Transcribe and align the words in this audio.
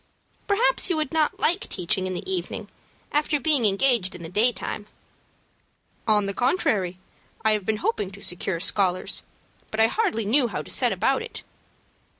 "Perhaps 0.47 0.89
you 0.89 0.97
would 0.97 1.13
not 1.13 1.39
like 1.39 1.69
teaching 1.69 2.07
in 2.07 2.15
the 2.15 2.27
evening, 2.27 2.67
after 3.11 3.39
being 3.39 3.67
engaged 3.67 4.15
in 4.15 4.23
the 4.23 4.29
daytime." 4.29 4.87
"On 6.07 6.25
the 6.25 6.33
contrary, 6.33 6.97
I 7.45 7.51
have 7.51 7.67
been 7.67 7.77
hoping 7.85 8.09
to 8.13 8.19
secure 8.19 8.59
scholars; 8.59 9.21
but 9.69 9.79
I 9.79 9.85
hardly 9.85 10.25
knew 10.25 10.47
how 10.47 10.63
to 10.63 10.71
set 10.71 10.91
about 10.91 11.21
it." 11.21 11.43